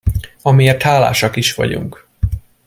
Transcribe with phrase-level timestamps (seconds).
[0.41, 2.07] Amiért hálásak is vagyunk.